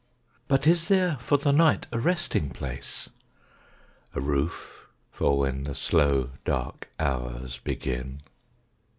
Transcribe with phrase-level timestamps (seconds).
[0.47, 3.11] But is there for the night a resting place?
[4.15, 8.21] A roof for when the slow dark hours begin.